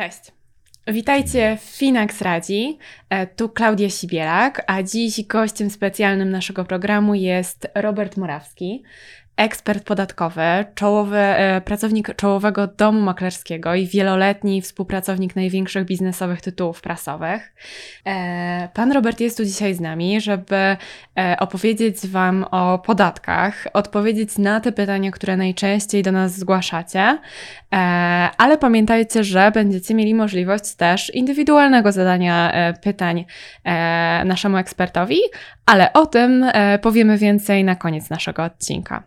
Cześć. 0.00 0.20
Witajcie 0.86 1.56
w 1.56 1.60
Finax 1.60 2.22
Radzi. 2.22 2.78
E, 3.10 3.26
Tu 3.26 3.48
Klaudia 3.48 3.90
Sibielak, 3.90 4.64
a 4.66 4.82
dziś 4.82 5.26
gościem 5.26 5.70
specjalnym 5.70 6.30
naszego 6.30 6.64
programu 6.64 7.14
jest 7.14 7.68
Robert 7.74 8.16
Morawski, 8.16 8.82
ekspert 9.40 9.84
podatkowy, 9.84 10.64
czołowy, 10.74 11.18
e, 11.18 11.60
pracownik 11.60 12.16
czołowego 12.16 12.66
domu 12.66 13.00
maklerskiego 13.00 13.74
i 13.74 13.86
wieloletni 13.86 14.62
współpracownik 14.62 15.36
największych 15.36 15.84
biznesowych 15.84 16.40
tytułów 16.40 16.80
prasowych. 16.80 17.54
E, 18.06 18.68
Pan 18.74 18.92
Robert 18.92 19.20
jest 19.20 19.36
tu 19.36 19.44
dzisiaj 19.44 19.74
z 19.74 19.80
nami, 19.80 20.20
żeby 20.20 20.56
e, 20.56 20.76
opowiedzieć 21.38 22.06
Wam 22.06 22.44
o 22.50 22.78
podatkach, 22.78 23.66
odpowiedzieć 23.72 24.38
na 24.38 24.60
te 24.60 24.72
pytania, 24.72 25.10
które 25.10 25.36
najczęściej 25.36 26.02
do 26.02 26.12
nas 26.12 26.38
zgłaszacie, 26.38 27.18
ale 28.38 28.58
pamiętajcie, 28.58 29.24
że 29.24 29.50
będziecie 29.54 29.94
mieli 29.94 30.14
możliwość 30.14 30.74
też 30.74 31.14
indywidualnego 31.14 31.92
zadania 31.92 32.52
pytań 32.82 33.24
naszemu 34.24 34.56
ekspertowi, 34.56 35.18
ale 35.66 35.92
o 35.92 36.06
tym 36.06 36.46
powiemy 36.82 37.18
więcej 37.18 37.64
na 37.64 37.76
koniec 37.76 38.10
naszego 38.10 38.44
odcinka. 38.44 39.02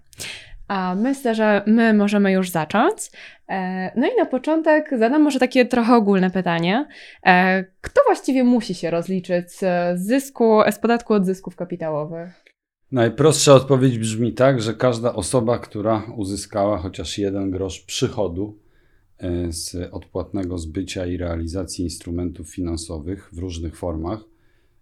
A 0.67 0.95
myślę, 0.95 1.35
że 1.35 1.63
my 1.67 1.93
możemy 1.93 2.31
już 2.31 2.49
zacząć. 2.49 2.97
E, 3.49 3.91
No 3.99 4.07
i 4.07 4.17
na 4.17 4.25
początek 4.25 4.89
zadam 4.97 5.21
może 5.21 5.39
takie 5.39 5.65
trochę 5.65 5.95
ogólne 5.95 6.31
pytanie. 6.31 6.87
E, 7.25 7.63
Kto 7.81 8.01
właściwie 8.07 8.43
musi 8.43 8.75
się 8.75 8.91
rozliczyć 8.91 9.51
z 9.51 9.63
zysku, 9.99 10.59
z 10.71 10.79
podatku 10.79 11.13
od 11.13 11.25
zysków 11.25 11.55
kapitałowych? 11.55 12.43
Najprostsza 12.91 13.53
odpowiedź 13.53 13.97
brzmi 13.97 14.33
tak, 14.33 14.61
że 14.61 14.73
każda 14.73 15.13
osoba, 15.13 15.59
która 15.59 16.03
uzyskała 16.15 16.77
chociaż 16.77 17.17
jeden 17.17 17.51
grosz 17.51 17.79
przychodu 17.79 18.59
e, 19.17 19.51
z 19.51 19.75
odpłatnego 19.91 20.57
zbycia 20.57 21.05
i 21.05 21.17
realizacji 21.17 21.83
instrumentów 21.83 22.49
finansowych 22.49 23.29
w 23.33 23.37
różnych 23.37 23.77
formach, 23.77 24.19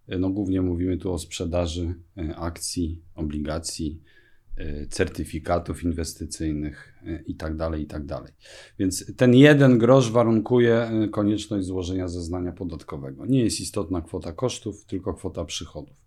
no 0.08 0.30
głównie 0.30 0.62
mówimy 0.62 0.96
tu 0.96 1.12
o 1.12 1.18
sprzedaży 1.18 1.94
akcji, 2.36 3.02
obligacji, 3.14 4.00
certyfikatów 4.90 5.84
inwestycyjnych 5.84 6.94
e, 7.06 7.22
i 7.26 7.34
tak 7.34 7.56
dalej, 7.56 7.82
i 7.82 7.86
tak 7.86 8.06
dalej. 8.06 8.32
Więc 8.78 9.16
ten 9.16 9.34
jeden 9.34 9.78
grosz 9.78 10.10
warunkuje 10.10 10.74
e, 10.74 11.08
konieczność 11.08 11.66
złożenia 11.66 12.08
zeznania 12.08 12.52
podatkowego. 12.52 13.26
Nie 13.26 13.44
jest 13.44 13.60
istotna 13.60 14.00
kwota 14.00 14.32
kosztów, 14.32 14.84
tylko 14.84 15.14
kwota 15.14 15.44
przychodów. 15.44 16.01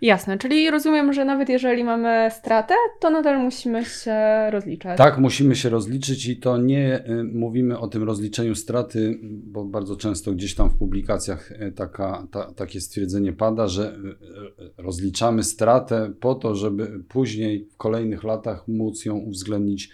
Jasne, 0.00 0.38
czyli 0.38 0.70
rozumiem, 0.70 1.12
że 1.12 1.24
nawet 1.24 1.48
jeżeli 1.48 1.84
mamy 1.84 2.28
stratę, 2.30 2.74
to 3.00 3.10
nadal 3.10 3.42
musimy 3.44 3.84
się 3.84 4.16
rozliczać. 4.50 4.98
Tak, 4.98 5.18
musimy 5.18 5.56
się 5.56 5.68
rozliczyć 5.68 6.26
i 6.26 6.36
to 6.36 6.58
nie 6.58 7.04
y, 7.08 7.24
mówimy 7.24 7.78
o 7.78 7.88
tym 7.88 8.02
rozliczeniu 8.02 8.54
straty, 8.54 9.18
bo 9.22 9.64
bardzo 9.64 9.96
często 9.96 10.32
gdzieś 10.32 10.54
tam 10.54 10.70
w 10.70 10.78
publikacjach 10.78 11.50
y, 11.50 11.72
taka, 11.72 12.26
ta, 12.30 12.52
takie 12.52 12.80
stwierdzenie 12.80 13.32
pada, 13.32 13.68
że 13.68 13.96
y, 13.96 14.82
rozliczamy 14.82 15.42
stratę 15.42 16.12
po 16.20 16.34
to, 16.34 16.54
żeby 16.54 17.04
później 17.08 17.68
w 17.70 17.76
kolejnych 17.76 18.24
latach 18.24 18.68
móc 18.68 19.04
ją 19.04 19.16
uwzględnić 19.16 19.90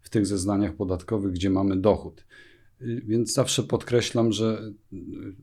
w 0.00 0.10
tych 0.10 0.26
zeznaniach 0.26 0.74
podatkowych, 0.74 1.32
gdzie 1.32 1.50
mamy 1.50 1.76
dochód. 1.76 2.24
Y, 2.84 3.02
Więc 3.06 3.32
zawsze 3.34 3.62
podkreślam, 3.62 4.32
że 4.32 4.72
y, 4.92 4.96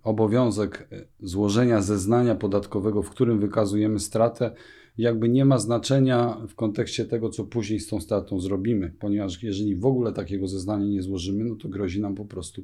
obowiązek 0.04 0.88
y, 0.92 1.08
złożenia 1.20 1.82
zeznania 1.82 2.36
podatkowego, 2.36 3.02
w 3.02 3.10
którym 3.10 3.40
wykazujemy 3.40 4.00
stratę, 4.00 4.52
jakby 4.98 5.30
nie 5.30 5.46
ma 5.46 5.58
znaczenia 5.58 6.38
w 6.48 6.56
kontekście 6.56 7.06
tego, 7.06 7.30
co 7.30 7.44
później 7.44 7.80
z 7.80 7.88
tą 7.88 8.02
stratą 8.02 8.40
zrobimy, 8.40 8.94
ponieważ 9.00 9.44
jeżeli 9.44 9.76
w 9.76 9.86
ogóle 9.86 10.14
takiego 10.14 10.48
zeznania 10.48 10.86
nie 10.86 11.02
złożymy, 11.02 11.44
no 11.44 11.56
to 11.56 11.70
grozi 11.70 12.02
nam 12.02 12.16
po 12.16 12.26
prostu 12.26 12.64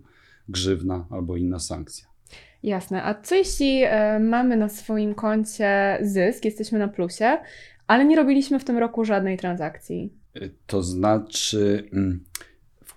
grzywna 0.50 1.06
albo 1.10 1.38
inna 1.38 1.60
sankcja. 1.60 2.08
Jasne. 2.64 3.04
A 3.04 3.22
co 3.22 3.36
jeśli 3.36 3.82
e, 3.84 4.20
mamy 4.20 4.58
na 4.58 4.70
swoim 4.70 5.16
koncie 5.16 6.00
zysk, 6.02 6.46
jesteśmy 6.46 6.80
na 6.80 6.88
plusie, 6.88 7.38
ale 7.88 8.06
nie 8.06 8.16
robiliśmy 8.16 8.60
w 8.60 8.64
tym 8.64 8.78
roku 8.78 9.06
żadnej 9.06 9.38
transakcji? 9.38 10.14
To 10.68 10.84
znaczy, 10.84 11.90
mm, 11.94 12.24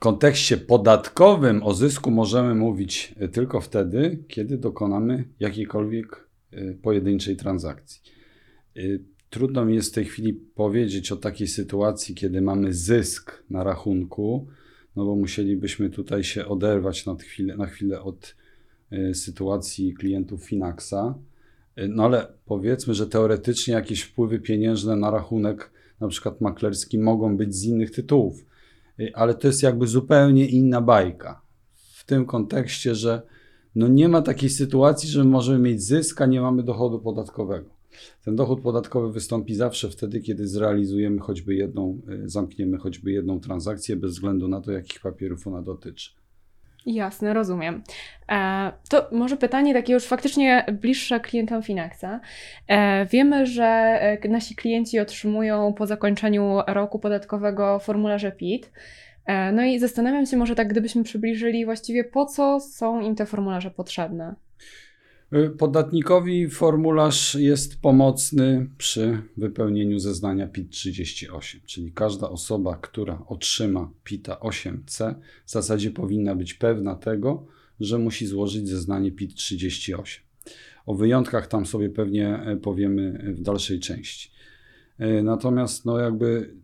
kontekście 0.01 0.57
podatkowym 0.57 1.63
o 1.63 1.75
zysku 1.75 2.11
możemy 2.11 2.55
mówić 2.55 3.15
y, 3.23 3.29
tylko 3.29 3.61
wtedy, 3.61 4.25
kiedy 4.29 4.59
dokonamy 4.59 5.25
jakiejkolwiek 5.41 6.29
y, 6.53 6.79
pojedynczej 6.83 7.37
transakcji. 7.37 8.01
Y, 8.77 9.05
Trudno 9.31 9.65
mi 9.65 9.75
jest 9.75 9.91
w 9.91 9.95
tej 9.95 10.05
chwili 10.05 10.33
powiedzieć 10.33 11.13
o 11.13 11.17
takiej 11.17 11.49
sytuacji, 11.49 12.15
kiedy 12.15 12.41
mamy 12.41 12.75
zysk 12.75 13.43
na 13.51 13.65
rachunku, 13.65 14.47
no 14.97 15.05
bo 15.05 15.17
musielibyśmy 15.17 15.91
tutaj 15.91 16.25
się 16.25 16.47
oderwać 16.47 17.07
na 17.07 17.15
chwilę, 17.15 17.57
na 17.57 17.67
chwilę 17.67 18.03
od 18.03 18.37
sytuacji 19.15 19.95
klientów 19.95 20.45
Finaxa. 20.45 21.15
No 21.89 22.05
ale 22.05 22.27
powiedzmy, 22.45 22.95
że 22.95 23.07
teoretycznie 23.07 23.75
jakieś 23.75 24.03
wpływy 24.03 24.39
pieniężne 24.39 24.97
na 24.97 25.11
rachunek, 25.11 25.71
na 26.01 26.09
przykład 26.09 26.41
maklerski, 26.41 26.99
mogą 26.99 27.37
być 27.37 27.55
z 27.55 27.65
innych 27.65 27.91
tytułów, 27.91 28.45
ale 29.15 29.35
to 29.35 29.47
jest 29.47 29.63
jakby 29.63 29.87
zupełnie 29.87 30.47
inna 30.47 30.81
bajka. 30.81 31.43
W 31.75 32.05
tym 32.05 32.27
kontekście, 32.27 32.95
że 32.95 33.23
no 33.75 33.89
nie 33.89 34.09
ma 34.09 34.23
takiej 34.23 34.51
sytuacji, 34.51 35.09
że 35.09 35.25
możemy 35.25 35.59
mieć 35.59 35.83
zysk, 35.83 36.21
a 36.21 36.27
nie 36.27 36.41
mamy 36.41 36.63
dochodu 36.63 36.99
podatkowego. 36.99 37.71
Ten 38.25 38.37
dochód 38.37 38.61
podatkowy 38.61 39.13
wystąpi 39.13 39.55
zawsze 39.55 39.91
wtedy, 39.91 40.21
kiedy 40.21 40.49
zrealizujemy 40.49 41.19
choćby 41.19 41.55
jedną, 41.55 42.01
y, 42.25 42.29
zamkniemy 42.29 42.79
choćby 42.79 43.13
jedną 43.13 43.41
transakcję, 43.41 43.97
bez 43.97 44.13
względu 44.13 44.49
na 44.49 44.61
to, 44.61 44.73
jakich 44.73 45.01
papierów 45.01 45.47
ona 45.47 45.63
dotyczy. 45.63 46.11
Jasne, 46.87 47.35
rozumiem. 47.35 47.83
E, 48.29 48.73
to 48.89 49.09
może 49.13 49.37
pytanie 49.37 49.75
takie 49.75 49.93
już 49.93 50.05
faktycznie 50.05 50.65
bliższe 50.73 51.21
klientom 51.21 51.63
Finaxa. 51.63 52.21
E, 52.69 53.07
wiemy, 53.07 53.47
że 53.47 53.65
e, 54.25 54.29
nasi 54.29 54.55
klienci 54.55 55.01
otrzymują 55.01 55.73
po 55.73 55.87
zakończeniu 55.87 56.59
roku 56.67 56.99
podatkowego 56.99 57.79
formularze 57.79 58.33
PIT. 58.33 58.71
No 59.53 59.63
i 59.63 59.79
zastanawiam 59.79 60.27
się 60.27 60.37
może 60.37 60.55
tak, 60.55 60.69
gdybyśmy 60.69 61.05
przybliżyli 61.05 61.65
właściwie 61.65 62.05
po 62.05 62.27
co 62.27 62.61
są 62.61 63.01
im 63.01 63.15
te 63.15 63.27
formularze 63.27 63.71
potrzebne. 63.71 64.35
Y, 65.35 65.51
Podatnikowi 65.51 66.49
formularz 66.49 67.35
jest 67.35 67.81
pomocny 67.81 68.71
przy 68.79 69.23
wypełnieniu 69.37 69.99
zeznania 69.99 70.49
PIT-38, 70.49 71.59
czyli 71.67 71.93
każda 71.93 72.31
osoba, 72.31 72.77
która 72.77 73.25
otrzyma 73.27 73.91
PIT-a 74.05 74.35
8C, 74.35 75.15
w 75.47 75.51
zasadzie 75.51 75.91
powinna 75.91 76.35
być 76.35 76.55
pewna 76.55 76.95
tego, 76.95 77.47
że 77.81 77.99
musi 77.99 78.27
złożyć 78.27 78.69
zeznanie 78.69 79.13
PIT-38. 79.13 80.21
O 80.87 80.95
wyjątkach 80.95 81.47
tam 81.47 81.67
sobie 81.67 81.91
pewnie 81.91 82.29
e, 82.29 82.57
powiemy 82.57 83.35
w 83.37 83.41
dalszej 83.41 83.81
części. 83.81 84.31
E, 84.99 85.23
Natomiast 85.23 85.85
no 85.85 85.99
jakby 85.99 86.55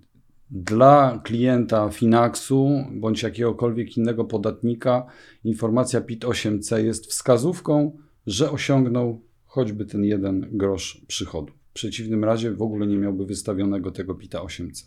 dla 0.50 1.20
klienta 1.24 1.88
Finaxu 1.88 2.68
bądź 2.92 3.22
jakiegokolwiek 3.22 3.96
innego 3.96 4.24
podatnika 4.24 5.06
informacja 5.44 6.00
PIT-8C 6.00 6.84
jest 6.84 7.06
wskazówką, 7.06 8.05
że 8.26 8.50
osiągnął 8.50 9.22
choćby 9.44 9.84
ten 9.84 10.04
jeden 10.04 10.48
grosz 10.52 11.00
przychodu. 11.06 11.52
W 11.70 11.72
przeciwnym 11.72 12.24
razie 12.24 12.52
w 12.52 12.62
ogóle 12.62 12.86
nie 12.86 12.96
miałby 12.96 13.26
wystawionego 13.26 13.90
tego 13.90 14.14
PIT-a 14.14 14.38
8C. 14.38 14.86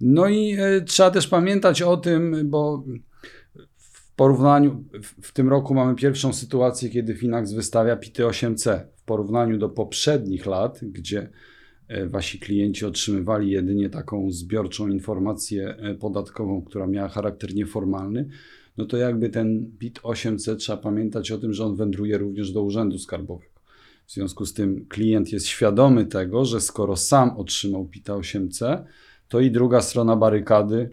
No 0.00 0.28
i 0.28 0.56
e, 0.58 0.80
trzeba 0.80 1.10
też 1.10 1.28
pamiętać 1.28 1.82
o 1.82 1.96
tym, 1.96 2.50
bo 2.50 2.84
w 3.76 4.14
porównaniu, 4.16 4.84
w, 5.22 5.32
tym 5.32 5.48
roku 5.48 5.74
mamy 5.74 5.94
pierwszą 5.94 6.32
sytuację, 6.32 6.88
kiedy 6.88 7.14
Finax 7.14 7.52
wystawia 7.52 7.96
PIT-y 7.96 8.22
8C. 8.22 8.80
W 8.96 9.04
porównaniu 9.04 9.58
do 9.58 9.68
poprzednich 9.68 10.46
lat, 10.46 10.80
gdzie 10.82 11.28
e, 11.88 12.06
wasi 12.06 12.38
klienci 12.38 12.86
otrzymywali 12.86 13.50
jedynie 13.50 13.90
taką 13.90 14.30
zbiorczą 14.30 14.88
informację 14.88 15.76
e, 15.76 15.94
podatkową, 15.94 16.62
która 16.62 16.86
miała 16.86 17.08
charakter 17.08 17.54
nieformalny, 17.54 18.28
no 18.78 18.84
to 18.84 18.96
jakby 18.96 19.28
ten 19.28 19.70
PIT 19.78 20.00
8C 20.00 20.56
trzeba 20.56 20.78
pamiętać 20.78 21.30
o 21.30 21.38
tym, 21.38 21.52
że 21.52 21.64
on 21.64 21.76
wędruje 21.76 22.18
również 22.18 22.52
do 22.52 22.62
Urzędu 22.62 22.98
Skarbowego. 22.98 23.56
W 24.06 24.12
związku 24.12 24.46
z 24.46 24.54
tym 24.54 24.86
klient 24.88 25.32
jest 25.32 25.46
świadomy 25.46 26.06
tego, 26.06 26.44
że 26.44 26.60
skoro 26.60 26.96
sam 26.96 27.30
otrzymał 27.30 27.84
PIT 27.84 28.06
8C, 28.06 28.84
to 29.28 29.40
i 29.40 29.50
druga 29.50 29.80
strona 29.80 30.16
barykady 30.16 30.90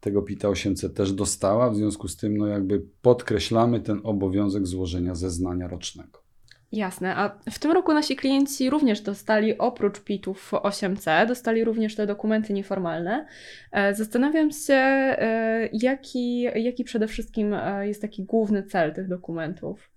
tego 0.00 0.22
PIT 0.22 0.42
8C 0.42 0.90
też 0.90 1.12
dostała. 1.12 1.70
W 1.70 1.76
związku 1.76 2.08
z 2.08 2.16
tym, 2.16 2.36
no 2.36 2.46
jakby 2.46 2.82
podkreślamy 3.02 3.80
ten 3.80 4.00
obowiązek 4.02 4.66
złożenia 4.66 5.14
zeznania 5.14 5.68
rocznego. 5.68 6.29
Jasne, 6.72 7.16
a 7.16 7.38
w 7.50 7.58
tym 7.58 7.72
roku 7.72 7.92
nasi 7.94 8.16
klienci 8.16 8.70
również 8.70 9.00
dostali 9.00 9.58
oprócz 9.58 10.00
PIT-ów 10.00 10.52
8C, 10.52 11.26
dostali 11.28 11.64
również 11.64 11.94
te 11.94 12.06
dokumenty 12.06 12.52
nieformalne. 12.52 13.26
E, 13.72 13.94
Zastanawiam 13.94 14.50
się, 14.50 14.74
e, 14.74 15.68
jaki, 15.72 16.42
jaki 16.42 16.84
przede 16.84 17.08
wszystkim 17.08 17.54
e, 17.54 17.88
jest 17.88 18.02
taki 18.02 18.24
główny 18.24 18.62
cel 18.62 18.94
tych 18.94 19.08
dokumentów. 19.08 19.90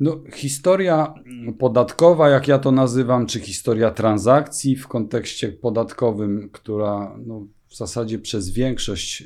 No, 0.00 0.20
historia 0.34 1.14
podatkowa, 1.58 2.28
jak 2.28 2.48
ja 2.48 2.58
to 2.58 2.72
nazywam, 2.72 3.26
czy 3.26 3.40
historia 3.40 3.90
transakcji 3.90 4.76
w 4.76 4.88
kontekście 4.88 5.48
podatkowym, 5.48 6.50
która 6.52 7.16
no, 7.26 7.46
w 7.68 7.76
zasadzie 7.76 8.18
przez 8.18 8.50
większość 8.50 9.24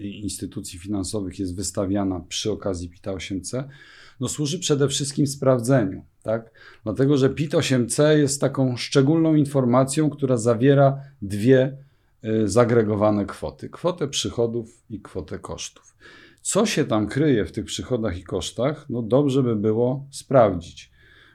instytucji 0.00 0.78
finansowych 0.78 1.38
jest 1.38 1.56
wystawiana 1.56 2.20
przy 2.28 2.52
okazji 2.52 2.90
PIT-8C, 2.90 3.64
no 4.20 4.28
służy 4.28 4.58
przede 4.58 4.88
wszystkim 4.88 5.26
sprawdzeniu, 5.26 6.04
tak? 6.22 6.50
Dlatego, 6.84 7.16
że 7.16 7.30
PIT-8C 7.30 8.16
jest 8.16 8.40
taką 8.40 8.76
szczególną 8.76 9.34
informacją, 9.34 10.10
która 10.10 10.36
zawiera 10.36 11.00
dwie 11.22 11.76
y, 12.24 12.48
zagregowane 12.48 13.26
kwoty: 13.26 13.68
kwotę 13.68 14.08
przychodów 14.08 14.82
i 14.90 15.00
kwotę 15.00 15.38
kosztów. 15.38 15.96
Co 16.42 16.66
się 16.66 16.84
tam 16.84 17.06
kryje 17.06 17.44
w 17.44 17.52
tych 17.52 17.64
przychodach 17.64 18.18
i 18.18 18.24
kosztach? 18.24 18.86
No 18.90 19.02
dobrze 19.02 19.42
by 19.42 19.56
było 19.56 20.06
sprawdzić. 20.10 20.90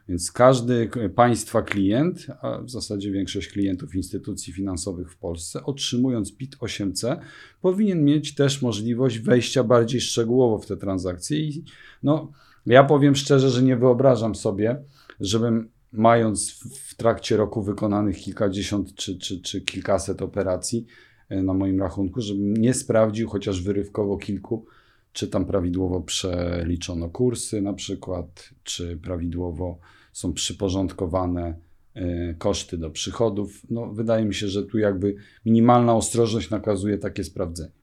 Więc 0.09 0.31
każdy 0.31 0.89
państwa 1.15 1.61
klient, 1.61 2.27
a 2.41 2.61
w 2.61 2.69
zasadzie 2.69 3.11
większość 3.11 3.47
klientów 3.47 3.95
instytucji 3.95 4.53
finansowych 4.53 5.11
w 5.11 5.17
Polsce, 5.17 5.63
otrzymując 5.63 6.35
PIT 6.35 6.57
8C, 6.57 7.19
powinien 7.61 8.05
mieć 8.05 8.35
też 8.35 8.61
możliwość 8.61 9.19
wejścia 9.19 9.63
bardziej 9.63 10.01
szczegółowo 10.01 10.59
w 10.59 10.65
te 10.65 10.77
transakcje. 10.77 11.39
I 11.39 11.63
no, 12.03 12.31
ja 12.65 12.83
powiem 12.83 13.15
szczerze, 13.15 13.49
że 13.49 13.63
nie 13.63 13.75
wyobrażam 13.75 14.35
sobie, 14.35 14.83
żebym 15.19 15.69
mając 15.91 16.51
w 16.87 16.95
trakcie 16.95 17.37
roku 17.37 17.61
wykonanych 17.61 18.17
kilkadziesiąt 18.17 18.95
czy, 18.95 19.19
czy, 19.19 19.41
czy 19.41 19.61
kilkaset 19.61 20.21
operacji 20.21 20.85
e, 21.29 21.43
na 21.43 21.53
moim 21.53 21.79
rachunku, 21.79 22.21
żebym 22.21 22.53
nie 22.53 22.73
sprawdził 22.73 23.29
chociaż 23.29 23.63
wyrywkowo 23.63 24.17
kilku, 24.17 24.65
czy 25.13 25.27
tam 25.27 25.45
prawidłowo 25.45 26.01
przeliczono 26.01 27.09
kursy 27.09 27.61
na 27.61 27.73
przykład, 27.73 28.49
czy 28.63 28.97
prawidłowo 28.97 29.79
są 30.13 30.33
przyporządkowane 30.33 31.55
e, 31.93 32.33
koszty 32.33 32.77
do 32.77 32.89
przychodów. 32.89 33.61
No, 33.69 33.87
wydaje 33.93 34.25
mi 34.25 34.33
się, 34.33 34.47
że 34.47 34.63
tu 34.63 34.77
jakby 34.77 35.15
minimalna 35.45 35.95
ostrożność 35.95 36.49
nakazuje 36.49 36.97
takie 36.97 37.23
sprawdzenie. 37.23 37.80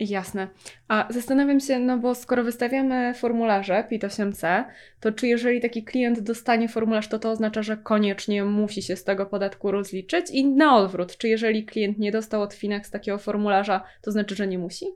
Jasne. 0.00 0.48
A 0.88 1.06
zastanawiam 1.10 1.60
się, 1.60 1.78
no 1.78 1.98
bo 1.98 2.14
skoro 2.14 2.44
wystawiamy 2.44 3.14
formularze 3.14 3.84
PIT-8C, 3.90 4.64
to 5.00 5.12
czy 5.12 5.26
jeżeli 5.26 5.60
taki 5.60 5.84
klient 5.84 6.20
dostanie 6.20 6.68
formularz, 6.68 7.08
to 7.08 7.18
to 7.18 7.30
oznacza, 7.30 7.62
że 7.62 7.76
koniecznie 7.76 8.44
musi 8.44 8.82
się 8.82 8.96
z 8.96 9.04
tego 9.04 9.26
podatku 9.26 9.70
rozliczyć? 9.70 10.30
I 10.30 10.46
na 10.46 10.76
odwrót, 10.76 11.16
czy 11.16 11.28
jeżeli 11.28 11.64
klient 11.64 11.98
nie 11.98 12.12
dostał 12.12 12.42
od 12.42 12.54
Finax 12.54 12.90
takiego 12.90 13.18
formularza, 13.18 13.84
to 14.02 14.12
znaczy, 14.12 14.36
że 14.36 14.46
nie 14.46 14.58
musi? 14.58 14.86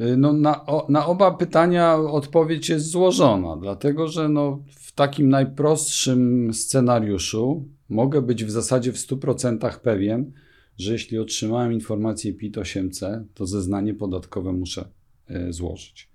Y, 0.00 0.16
no, 0.16 0.32
na, 0.32 0.66
o, 0.66 0.86
na 0.88 1.06
oba 1.06 1.30
pytania 1.30 1.94
odpowiedź 1.94 2.68
jest 2.68 2.86
złożona, 2.86 3.56
dlatego 3.56 4.08
że 4.08 4.28
no, 4.28 4.62
w 4.70 4.92
takim 4.92 5.28
najprostszym 5.28 6.50
scenariuszu 6.54 7.68
mogę 7.88 8.22
być 8.22 8.44
w 8.44 8.50
zasadzie 8.50 8.92
w 8.92 8.96
100% 8.96 9.78
pewien, 9.78 10.32
że 10.78 10.92
jeśli 10.92 11.18
otrzymałem 11.18 11.72
informację 11.72 12.34
PIT-8C, 12.34 13.24
to 13.34 13.46
zeznanie 13.46 13.94
podatkowe 13.94 14.52
muszę 14.52 14.88
e, 15.28 15.52
złożyć. 15.52 16.08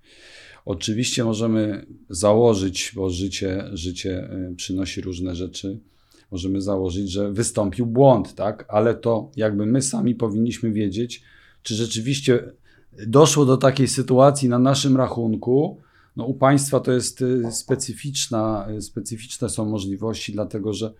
Oczywiście 0.64 1.24
możemy 1.24 1.86
założyć, 2.10 2.92
bo 2.94 3.10
życie, 3.10 3.64
życie 3.72 4.30
e, 4.30 4.54
przynosi 4.56 5.00
różne 5.00 5.34
rzeczy, 5.34 5.80
możemy 6.30 6.60
założyć, 6.60 7.10
że 7.10 7.32
wystąpił 7.32 7.86
błąd, 7.86 8.34
tak? 8.34 8.64
Ale 8.68 8.94
to 8.94 9.30
jakby 9.36 9.66
my 9.66 9.82
sami 9.82 10.14
powinniśmy 10.14 10.72
wiedzieć, 10.72 11.22
czy 11.62 11.74
rzeczywiście 11.74 12.52
doszło 13.06 13.44
do 13.44 13.56
takiej 13.56 13.88
sytuacji 13.88 14.48
na 14.48 14.58
naszym 14.58 14.96
rachunku. 14.96 15.80
No, 16.16 16.24
u 16.24 16.34
państwa 16.34 16.80
to 16.80 16.92
jest 16.92 17.22
e, 17.22 17.52
specyficzna, 17.52 18.68
specyficzne 18.80 19.48
są 19.48 19.64
możliwości, 19.64 20.32
dlatego 20.32 20.72
że 20.72 20.94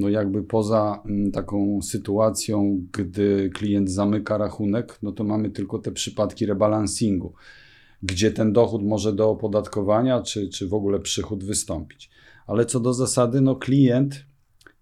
no 0.00 0.08
jakby 0.08 0.42
poza 0.42 1.02
mm, 1.06 1.32
taką 1.32 1.82
sytuacją, 1.82 2.82
gdy 2.92 3.50
klient 3.54 3.90
zamyka 3.90 4.38
rachunek, 4.38 4.98
no 5.02 5.12
to 5.12 5.24
mamy 5.24 5.50
tylko 5.50 5.78
te 5.78 5.92
przypadki 5.92 6.46
rebalansingu, 6.46 7.32
gdzie 8.02 8.30
ten 8.30 8.52
dochód 8.52 8.82
może 8.82 9.12
do 9.12 9.30
opodatkowania, 9.30 10.22
czy, 10.22 10.48
czy 10.48 10.68
w 10.68 10.74
ogóle 10.74 11.00
przychód 11.00 11.44
wystąpić. 11.44 12.10
Ale 12.46 12.66
co 12.66 12.80
do 12.80 12.94
zasady, 12.94 13.40
no 13.40 13.56
klient 13.56 14.26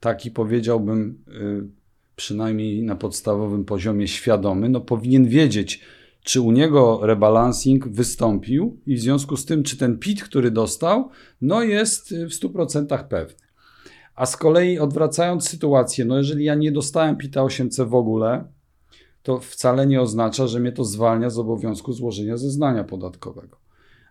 taki 0.00 0.30
powiedziałbym, 0.30 1.18
y, 1.28 1.68
przynajmniej 2.16 2.82
na 2.82 2.96
podstawowym 2.96 3.64
poziomie 3.64 4.08
świadomy, 4.08 4.68
no 4.68 4.80
powinien 4.80 5.28
wiedzieć, 5.28 5.80
czy 6.22 6.40
u 6.40 6.52
niego 6.52 7.00
rebalancing 7.02 7.88
wystąpił 7.88 8.80
i 8.86 8.96
w 8.96 9.00
związku 9.00 9.36
z 9.36 9.44
tym, 9.44 9.62
czy 9.62 9.76
ten 9.76 9.98
PIT, 9.98 10.22
który 10.22 10.50
dostał, 10.50 11.10
no 11.40 11.62
jest 11.62 12.10
w 12.10 12.30
100% 12.30 13.08
pewny. 13.08 13.43
A 14.14 14.26
z 14.26 14.36
kolei 14.36 14.78
odwracając 14.78 15.48
sytuację, 15.48 16.04
no 16.04 16.16
jeżeli 16.18 16.44
ja 16.44 16.54
nie 16.54 16.72
dostałem 16.72 17.16
PITA 17.16 17.40
8C 17.40 17.88
w 17.88 17.94
ogóle, 17.94 18.44
to 19.22 19.38
wcale 19.38 19.86
nie 19.86 20.00
oznacza, 20.00 20.46
że 20.46 20.60
mnie 20.60 20.72
to 20.72 20.84
zwalnia 20.84 21.30
z 21.30 21.38
obowiązku 21.38 21.92
złożenia 21.92 22.36
zeznania 22.36 22.84
podatkowego. 22.84 23.56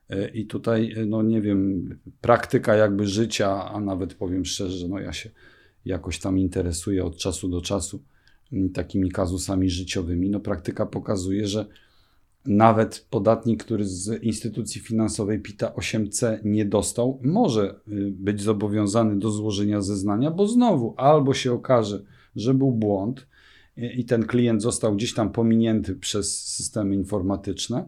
E, 0.10 0.30
I 0.30 0.46
tutaj, 0.46 0.94
e, 0.98 1.06
no 1.06 1.22
nie 1.22 1.42
wiem, 1.42 1.90
praktyka 2.22 2.76
jakby 2.76 3.08
życia, 3.08 3.72
a 3.72 3.80
nawet 3.80 4.14
powiem 4.14 4.46
szczerze, 4.46 4.88
no 4.88 5.00
ja 5.00 5.14
się 5.14 5.30
jakoś 5.86 6.20
tam 6.20 6.40
interesuję 6.40 7.06
od 7.06 7.18
czasu 7.18 7.50
do 7.50 7.62
czasu 7.62 8.00
takimi 8.74 9.12
kazusami 9.12 9.70
życiowymi. 9.70 10.30
No 10.30 10.40
praktyka 10.40 10.86
pokazuje, 10.86 11.48
że 11.48 11.66
nawet 12.46 13.06
podatnik, 13.10 13.64
który 13.64 13.86
z 13.86 14.24
instytucji 14.24 14.82
finansowej 14.82 15.40
PITA 15.40 15.68
8C 15.68 16.38
nie 16.44 16.66
dostał, 16.66 17.20
może 17.24 17.76
y, 17.88 18.12
być 18.12 18.42
zobowiązany 18.42 19.20
do 19.20 19.32
złożenia 19.32 19.82
zeznania, 19.82 20.32
bo 20.32 20.48
znowu 20.48 20.94
albo 20.98 21.34
się 21.34 21.54
okaże, 21.54 22.04
że 22.36 22.54
był 22.54 22.72
błąd 22.72 23.28
i 23.78 24.06
ten 24.06 24.26
klient 24.26 24.62
został 24.62 24.96
gdzieś 24.96 25.14
tam 25.14 25.32
pominięty 25.32 25.96
przez 25.96 26.40
systemy 26.46 26.96
informatyczne, 26.96 27.86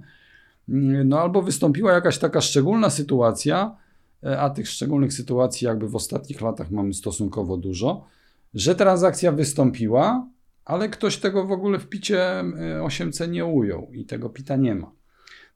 y, 0.69 1.03
no 1.05 1.19
albo 1.19 1.41
wystąpiła 1.41 1.91
jakaś 1.91 2.17
taka 2.17 2.41
szczególna 2.41 2.89
sytuacja, 2.89 3.77
y, 4.23 4.39
a 4.39 4.49
tych 4.49 4.69
szczególnych 4.69 5.13
sytuacji 5.13 5.65
jakby 5.65 5.87
w 5.87 5.95
ostatnich 5.95 6.41
latach 6.41 6.71
mamy 6.71 6.93
stosunkowo 6.93 7.57
dużo, 7.57 8.05
że 8.53 8.75
transakcja 8.75 9.31
wystąpiła, 9.31 10.27
ale 10.65 10.89
ktoś 10.89 11.17
tego 11.17 11.45
w 11.45 11.51
ogóle 11.51 11.79
w 11.79 11.87
picie 11.87 12.43
8C 12.81 13.29
nie 13.29 13.45
ujął 13.45 13.91
i 13.93 14.05
tego 14.05 14.29
pita 14.29 14.55
nie 14.55 14.75
ma. 14.75 14.91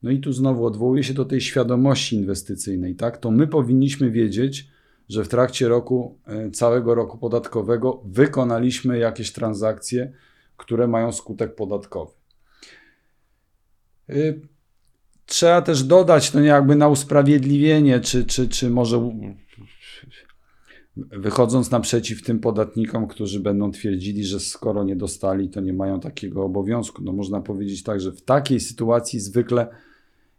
No 0.03 0.11
i 0.11 0.19
tu 0.19 0.33
znowu 0.33 0.65
odwołuje 0.65 1.03
się 1.03 1.13
do 1.13 1.25
tej 1.25 1.41
świadomości 1.41 2.15
inwestycyjnej, 2.15 2.95
tak? 2.95 3.17
To 3.17 3.31
my 3.31 3.47
powinniśmy 3.47 4.11
wiedzieć, 4.11 4.67
że 5.09 5.23
w 5.23 5.27
trakcie 5.27 5.67
roku, 5.67 6.19
e, 6.27 6.51
całego 6.51 6.95
roku 6.95 7.17
podatkowego 7.17 8.01
wykonaliśmy 8.05 8.98
jakieś 8.98 9.31
transakcje, 9.31 10.13
które 10.57 10.88
mają 10.88 11.12
skutek 11.12 11.55
podatkowy. 11.55 12.13
Y, 14.10 14.41
trzeba 15.25 15.62
też 15.62 15.84
dodać, 15.84 16.34
no 16.34 16.41
jakby 16.41 16.75
na 16.75 16.88
usprawiedliwienie, 16.88 18.00
czy, 18.00 18.25
czy, 18.25 18.50
czy 18.50 18.69
może 18.69 19.12
wychodząc 21.12 21.72
naprzeciw 21.72 22.24
tym 22.24 22.39
podatnikom, 22.39 23.08
którzy 23.08 23.39
będą 23.39 23.72
twierdzili, 23.72 24.25
że 24.25 24.39
skoro 24.39 24.84
nie 24.84 24.96
dostali, 24.96 25.50
to 25.50 25.62
nie 25.62 25.74
mają 25.74 26.00
takiego 26.00 26.44
obowiązku. 26.44 27.03
No 27.03 27.13
można 27.13 27.41
powiedzieć 27.41 27.84
tak, 27.84 28.01
że 28.01 28.12
w 28.12 28.22
takiej 28.22 28.60
sytuacji 28.60 29.20
zwykle 29.20 29.68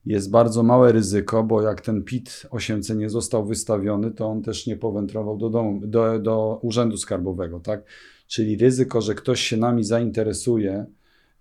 jest 0.06 0.30
bardzo 0.30 0.62
małe 0.62 0.92
ryzyko, 0.92 1.44
bo 1.44 1.62
jak 1.62 1.80
ten 1.80 2.02
PIT 2.02 2.46
8C 2.50 2.96
nie 2.96 3.10
został 3.10 3.46
wystawiony, 3.46 4.10
to 4.10 4.26
on 4.26 4.42
też 4.42 4.66
nie 4.66 4.76
powędrował 4.76 5.36
do, 5.38 5.50
domu, 5.50 5.80
do, 5.86 6.18
do 6.18 6.58
urzędu 6.62 6.96
skarbowego, 6.96 7.60
tak? 7.60 7.84
Czyli 8.26 8.56
ryzyko, 8.56 9.00
że 9.00 9.14
ktoś 9.14 9.40
się 9.40 9.56
nami 9.56 9.84
zainteresuje, 9.84 10.86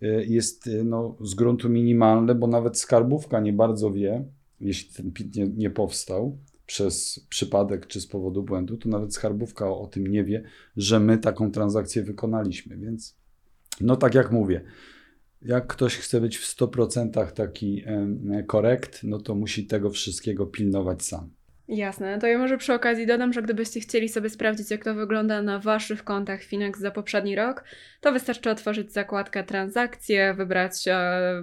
y, 0.04 0.26
jest 0.28 0.68
y, 0.68 0.84
no, 0.84 1.16
z 1.22 1.34
gruntu 1.34 1.70
minimalne, 1.70 2.36
bo 2.36 2.48
nawet 2.48 2.78
skarbówka 2.78 3.40
nie 3.40 3.54
bardzo 3.54 3.92
wie, 3.92 4.26
jeśli 4.62 4.94
ten 4.94 5.12
PIT 5.12 5.36
nie, 5.36 5.48
nie 5.48 5.70
powstał, 5.70 6.38
przez 6.70 7.26
przypadek 7.30 7.88
czy 7.88 8.02
z 8.02 8.08
powodu 8.08 8.44
błędu, 8.44 8.78
to 8.78 8.90
nawet 8.90 9.14
skarbówka 9.14 9.68
o, 9.68 9.82
o 9.82 9.88
tym 9.88 10.08
nie 10.08 10.24
wie, 10.24 10.44
że 10.78 11.00
my 11.00 11.18
taką 11.18 11.52
transakcję 11.52 12.04
wykonaliśmy. 12.04 12.78
Więc, 12.78 13.18
no 13.82 13.96
tak 13.96 14.16
jak 14.16 14.32
mówię, 14.32 14.64
jak 15.42 15.68
ktoś 15.68 15.96
chce 15.96 16.22
być 16.22 16.38
w 16.38 16.56
100% 16.58 17.32
taki 17.32 17.84
korekt, 18.48 19.04
no 19.04 19.20
to 19.20 19.36
musi 19.36 19.68
tego 19.68 19.90
wszystkiego 19.90 20.46
pilnować 20.46 21.04
sam. 21.04 21.30
Jasne, 21.72 22.20
to 22.20 22.28
ja 22.28 22.38
może 22.38 22.58
przy 22.58 22.74
okazji 22.74 23.08
dodam, 23.08 23.34
że 23.34 23.42
gdybyście 23.42 23.80
chcieli 23.80 24.10
sobie 24.10 24.30
sprawdzić, 24.30 24.72
jak 24.72 24.84
to 24.84 24.96
wygląda 24.96 25.42
na 25.42 25.60
Waszych 25.60 26.04
kontach 26.04 26.44
Finex 26.44 26.80
za 26.80 26.92
poprzedni 26.92 27.36
rok, 27.36 27.64
to 28.02 28.12
wystarczy 28.12 28.50
otworzyć 28.50 28.94
zakładkę 28.94 29.44
transakcje, 29.44 30.34
wybrać 30.34 30.88
e, 30.88 31.00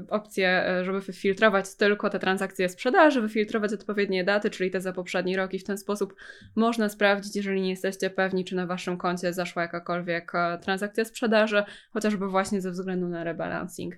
opcję, 0.08 0.48
e, 0.48 0.84
żeby 0.84 1.00
wyfiltrować 1.00 1.74
tylko 1.74 2.10
te 2.10 2.18
transakcje 2.18 2.68
sprzedaży, 2.68 3.20
wyfiltrować 3.20 3.72
odpowiednie 3.72 4.24
daty, 4.24 4.50
czyli 4.50 4.70
te 4.70 4.80
za 4.80 4.92
poprzedni 4.92 5.36
rok 5.36 5.54
i 5.54 5.58
w 5.58 5.64
ten 5.64 5.78
sposób 5.78 6.14
można 6.56 6.88
sprawdzić, 6.88 7.36
jeżeli 7.36 7.60
nie 7.60 7.70
jesteście 7.70 8.10
pewni, 8.10 8.44
czy 8.44 8.56
na 8.56 8.66
Waszym 8.66 8.96
koncie 8.96 9.32
zaszła 9.32 9.62
jakakolwiek 9.62 10.34
e, 10.34 10.58
transakcja 10.58 11.04
sprzedaży, 11.04 11.64
chociażby 11.92 12.28
właśnie 12.28 12.60
ze 12.60 12.70
względu 12.70 13.08
na 13.08 13.24
rebalancing. 13.24 13.94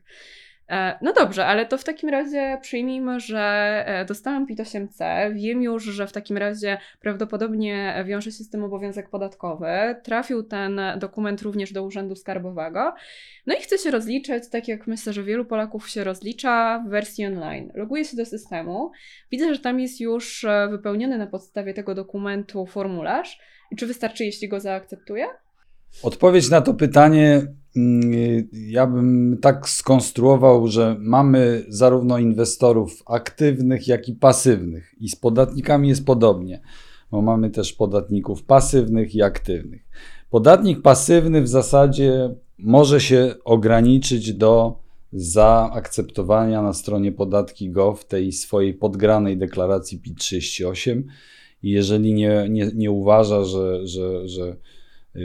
E, 0.69 0.99
no 1.03 1.13
dobrze, 1.13 1.47
ale 1.47 1.67
to 1.67 1.79
w 1.79 1.85
takim 1.85 2.09
razie 2.09 2.59
przyjmijmy, 2.63 3.21
że 3.21 3.39
e, 3.87 4.05
dostałam 4.05 4.47
PIT-8C, 4.47 5.35
wiem 5.35 5.63
już, 5.63 5.85
że 5.85 6.07
w 6.07 6.13
takim 6.13 6.37
razie 6.37 6.79
prawdopodobnie 7.01 8.05
wiąże 8.07 8.33
się 8.33 8.45
z 8.45 8.51
tym 8.51 8.65
obowiązek 8.65 9.11
podatkowy, 9.11 9.69
trafił 10.03 10.43
ten 10.43 10.81
dokument 10.97 11.43
również 11.43 11.73
do 11.73 11.83
Urzędu 11.83 12.15
Skarbowego, 12.15 12.95
no 13.47 13.55
i 13.55 13.61
chcę 13.61 13.79
się 13.79 13.91
rozliczyć, 13.91 14.51
tak 14.51 14.69
jak 14.69 14.87
myślę, 14.87 15.13
że 15.13 15.23
wielu 15.23 15.45
Polaków 15.45 15.89
się 15.89 16.05
rozlicza 16.05 16.85
w 16.87 16.91
wersji 16.91 17.27
online. 17.27 17.73
Loguję 17.75 18.05
się 18.05 18.17
do 18.17 18.27
systemu, 18.27 18.91
widzę, 19.31 19.55
że 19.55 19.61
tam 19.61 19.81
jest 19.81 20.01
już 20.01 20.45
e, 20.45 20.69
wypełniony 20.71 21.19
na 21.19 21.27
podstawie 21.27 21.75
tego 21.75 21.95
dokumentu 21.95 22.67
formularz. 22.67 23.41
I 23.71 23.77
czy 23.77 23.87
wystarczy, 23.87 24.25
jeśli 24.25 24.49
go 24.49 24.61
zaakceptuję? 24.61 25.27
Odpowiedź 26.03 26.51
na 26.51 26.61
to 26.61 26.75
pytanie 26.75 27.55
mm, 27.77 28.49
ja 28.53 28.87
bym 28.87 29.39
tak 29.43 29.69
skonstruował, 29.69 30.69
że 30.69 30.97
mamy 31.01 31.65
zarówno 31.69 32.19
inwestorów 32.19 33.03
aktywnych, 33.07 33.89
jak 33.89 34.09
i 34.09 34.15
pasywnych. 34.15 34.95
I 35.01 35.09
z 35.09 35.17
podatnikami 35.17 35.89
jest 35.89 36.07
podobnie, 36.07 36.61
bo 37.11 37.23
mamy 37.23 37.51
też 37.51 37.73
podatników 37.73 38.45
pasywnych 38.45 39.15
i 39.15 39.23
aktywnych. 39.23 39.89
Podatnik 40.31 40.83
pasywny 40.83 41.43
w 41.43 41.49
zasadzie 41.49 42.35
może 42.59 43.01
się 43.01 43.35
ograniczyć 43.45 44.35
do 44.35 44.81
zaakceptowania 45.13 46.63
na 46.63 46.73
stronie 46.73 47.13
podatki.gov 47.13 48.05
tej 48.09 48.33
swojej 48.33 48.75
podgranej 48.75 49.39
deklaracji 49.39 50.01
PIT-38 50.01 51.03
i 51.63 51.71
jeżeli 51.71 52.15
nie, 52.15 52.47
nie, 52.51 52.71
nie 52.75 52.91
uważa, 52.91 53.45
że, 53.45 53.87
że, 53.87 54.29
że 54.29 54.57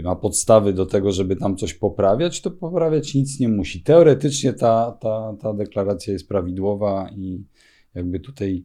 ma 0.02 0.16
podstawy 0.16 0.74
do 0.74 0.86
tego, 0.86 1.12
żeby 1.12 1.36
tam 1.36 1.58
coś 1.58 1.74
poprawiać, 1.74 2.42
to 2.42 2.52
poprawiać 2.52 3.14
nic 3.16 3.40
nie 3.40 3.50
musi. 3.50 3.84
Teoretycznie 3.84 4.54
ta, 4.54 4.98
ta, 5.02 5.36
ta 5.42 5.54
deklaracja 5.54 6.14
jest 6.14 6.28
prawidłowa 6.28 7.10
i 7.16 7.44
jakby 7.96 8.20
tutaj 8.20 8.64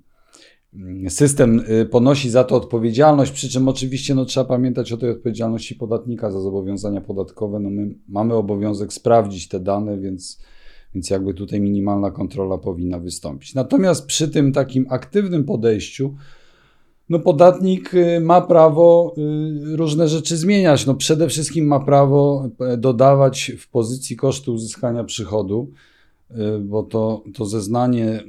mm, 0.75 1.11
system 1.11 1.65
y, 1.71 1.87
ponosi 1.87 2.31
za 2.31 2.45
to 2.45 2.57
odpowiedzialność, 2.57 3.33
przy 3.33 3.49
czym 3.49 3.69
oczywiście 3.69 4.15
no, 4.15 4.25
trzeba 4.25 4.47
pamiętać 4.47 4.93
o 4.93 4.97
tej 4.97 5.11
odpowiedzialności 5.11 5.75
podatnika 5.75 6.31
za 6.31 6.41
zobowiązania 6.41 7.01
podatkowe. 7.01 7.61
No, 7.61 7.71
my 7.71 7.95
mamy 8.09 8.35
obowiązek 8.35 8.93
sprawdzić 8.93 9.49
te 9.49 9.61
dane, 9.61 9.99
więc, 9.99 10.43
więc 10.95 11.11
jakby 11.11 11.35
tutaj 11.35 11.61
minimalna 11.61 12.11
kontrola 12.11 12.59
powinna 12.59 12.99
wystąpić. 12.99 13.55
Natomiast 13.55 14.07
przy 14.07 14.29
tym 14.29 14.53
takim 14.53 14.87
aktywnym 14.89 15.45
podejściu, 15.45 16.15
no 17.09 17.19
podatnik 17.19 17.95
y, 17.95 18.21
ma 18.21 18.41
prawo 18.41 19.15
y, 19.19 19.77
różne 19.77 20.09
rzeczy 20.09 20.37
zmieniać. 20.37 20.87
No 20.87 20.95
przede 20.95 21.29
wszystkim 21.29 21.67
ma 21.67 21.81
prawo 21.81 22.49
e, 22.61 22.77
dodawać 22.77 23.53
w 23.59 23.71
pozycji 23.71 24.17
kosztu 24.17 24.55
uzyskania 24.55 25.05
przychodu, 25.05 25.71
y, 26.31 26.35
bo 26.59 26.83
to, 26.83 27.25
to 27.35 27.47
zeznanie 27.47 28.25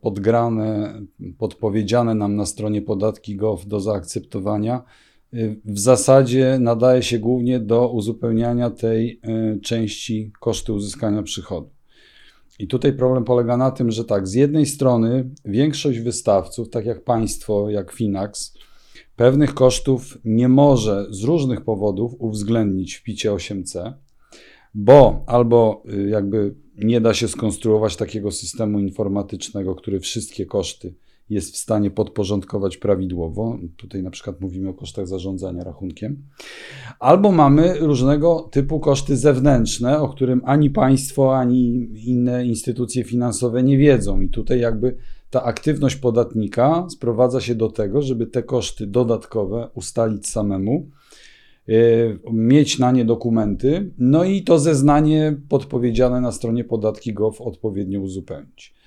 podgrane, 0.00 1.00
podpowiedziane 1.38 2.14
nam 2.14 2.36
na 2.36 2.46
stronie 2.46 2.82
podatki.gov 2.82 3.66
do 3.66 3.80
zaakceptowania 3.80 4.82
w 5.64 5.78
zasadzie 5.78 6.58
nadaje 6.60 7.02
się 7.02 7.18
głównie 7.18 7.60
do 7.60 7.88
uzupełniania 7.88 8.70
tej 8.70 9.20
części 9.62 10.32
kosztu 10.40 10.74
uzyskania 10.74 11.22
przychodu. 11.22 11.70
I 12.58 12.66
tutaj 12.66 12.92
problem 12.92 13.24
polega 13.24 13.56
na 13.56 13.70
tym, 13.70 13.90
że 13.90 14.04
tak, 14.04 14.28
z 14.28 14.34
jednej 14.34 14.66
strony 14.66 15.30
większość 15.44 15.98
wystawców, 15.98 16.70
tak 16.70 16.86
jak 16.86 17.04
państwo, 17.04 17.70
jak 17.70 17.92
Finax, 17.92 18.54
pewnych 19.16 19.54
kosztów 19.54 20.18
nie 20.24 20.48
może 20.48 21.06
z 21.10 21.22
różnych 21.22 21.60
powodów 21.60 22.12
uwzględnić 22.18 22.94
w 22.94 23.02
picie 23.02 23.30
8C, 23.30 23.92
bo 24.74 25.24
albo 25.26 25.82
y, 25.92 26.08
jakby 26.08 26.54
nie 26.78 27.00
da 27.00 27.14
się 27.14 27.28
skonstruować 27.28 27.96
takiego 27.96 28.30
systemu 28.30 28.78
informatycznego, 28.78 29.74
który 29.74 30.00
wszystkie 30.00 30.46
koszty 30.46 30.94
jest 31.32 31.54
w 31.54 31.56
stanie 31.56 31.90
podporządkować 31.90 32.76
prawidłowo. 32.76 33.58
Tutaj 33.76 34.02
na 34.02 34.10
przykład 34.10 34.40
mówimy 34.40 34.68
o 34.68 34.74
kosztach 34.74 35.06
zarządzania 35.06 35.64
rachunkiem. 35.64 36.22
Albo 36.98 37.32
mamy 37.32 37.78
różnego 37.78 38.48
typu 38.52 38.80
koszty 38.80 39.16
zewnętrzne, 39.16 40.00
o 40.00 40.08
którym 40.08 40.42
ani 40.44 40.70
państwo, 40.70 41.38
ani 41.38 41.88
inne 42.06 42.46
instytucje 42.46 43.04
finansowe 43.04 43.62
nie 43.62 43.78
wiedzą. 43.78 44.20
I 44.20 44.28
tutaj 44.28 44.60
jakby 44.60 44.96
ta 45.30 45.42
aktywność 45.42 45.96
podatnika 45.96 46.86
sprowadza 46.90 47.40
się 47.40 47.54
do 47.54 47.68
tego, 47.68 48.02
żeby 48.02 48.26
te 48.26 48.42
koszty 48.42 48.86
dodatkowe 48.86 49.68
ustalić 49.74 50.26
samemu, 50.28 50.90
e, 51.68 51.72
mieć 52.32 52.78
na 52.78 52.92
nie 52.92 53.04
dokumenty, 53.04 53.90
no 53.98 54.24
i 54.24 54.42
to 54.42 54.58
zeznanie 54.58 55.36
podpowiedziane 55.48 56.20
na 56.20 56.32
stronie 56.32 56.64
podatki.gov 56.64 57.42
odpowiednio 57.42 58.00
uzupełnić. 58.00 58.81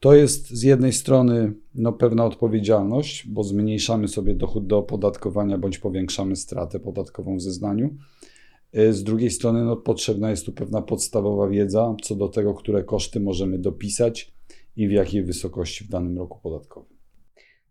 To 0.00 0.14
jest 0.14 0.50
z 0.50 0.62
jednej 0.62 0.92
strony 0.92 1.54
no, 1.74 1.92
pewna 1.92 2.24
odpowiedzialność, 2.24 3.28
bo 3.28 3.44
zmniejszamy 3.44 4.08
sobie 4.08 4.34
dochód 4.34 4.66
do 4.66 4.78
opodatkowania 4.78 5.58
bądź 5.58 5.78
powiększamy 5.78 6.36
stratę 6.36 6.80
podatkową 6.80 7.36
w 7.36 7.42
zeznaniu. 7.42 7.96
Y, 8.76 8.92
z 8.92 9.04
drugiej 9.04 9.30
strony 9.30 9.64
no, 9.64 9.76
potrzebna 9.76 10.30
jest 10.30 10.46
tu 10.46 10.52
pewna 10.52 10.82
podstawowa 10.82 11.48
wiedza 11.48 11.96
co 12.02 12.14
do 12.14 12.28
tego, 12.28 12.54
które 12.54 12.84
koszty 12.84 13.20
możemy 13.20 13.58
dopisać 13.58 14.34
i 14.76 14.88
w 14.88 14.90
jakiej 14.90 15.22
wysokości 15.22 15.84
w 15.84 15.88
danym 15.88 16.18
roku 16.18 16.40
podatkowym. 16.42 16.97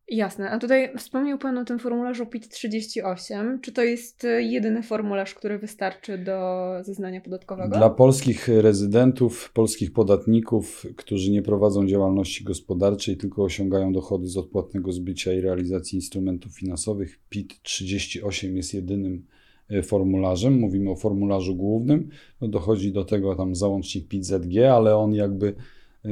Jasne. 0.10 0.50
A 0.50 0.60
tutaj 0.60 0.98
wspomniał 0.98 1.38
Pan 1.38 1.58
o 1.58 1.66
tym 1.66 1.80
formularzu 1.80 2.26
PIT-38. 2.26 3.62
Czy 3.62 3.72
to 3.72 3.84
jest 3.84 4.26
e, 4.26 4.42
jedyny 4.42 4.84
formularz, 4.84 5.34
który 5.34 5.60
wystarczy 5.60 6.18
do 6.18 6.66
zeznania 6.82 7.22
podatkowego? 7.22 7.78
Dla 7.78 7.90
polskich 7.90 8.48
rezydentów, 8.48 9.52
polskich 9.54 9.94
podatników, 9.94 10.86
którzy 10.96 11.32
nie 11.32 11.42
prowadzą 11.42 11.88
działalności 11.88 12.44
gospodarczej, 12.44 13.18
tylko 13.18 13.44
osiągają 13.44 13.94
dochody 13.94 14.28
z 14.28 14.38
odpłatnego 14.38 14.92
zbycia 14.92 15.34
i 15.34 15.42
realizacji 15.42 15.96
instrumentów 15.96 16.52
finansowych, 16.52 17.20
PIT-38 17.32 18.56
jest 18.56 18.74
jedynym 18.74 19.26
e, 19.70 19.84
formularzem. 19.84 20.60
Mówimy 20.60 20.92
o 20.92 20.96
formularzu 20.96 21.56
głównym. 21.56 22.10
No 22.42 22.48
dochodzi 22.48 22.92
do 22.92 23.06
tego 23.06 23.36
tam 23.36 23.56
załącznik 23.56 24.08
PIT-ZG, 24.08 24.58
ale 24.72 24.96
on 24.96 25.14
jakby 25.14 25.56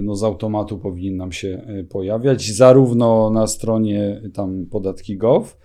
no 0.02 0.16
z 0.16 0.24
automatu 0.24 0.80
powinien 0.80 1.18
nam 1.18 1.32
się 1.32 1.66
e, 1.68 1.84
pojawiać, 1.84 2.52
zarówno 2.52 3.30
na 3.30 3.48
stronie 3.48 4.22
tam 4.34 4.66
podatki.gov, 4.66 5.58